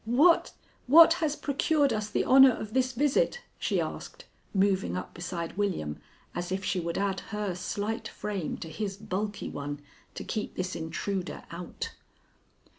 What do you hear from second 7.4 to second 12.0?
slight frame to his bulky one to keep this intruder out.